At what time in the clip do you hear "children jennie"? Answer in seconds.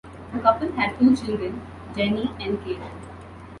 1.15-2.35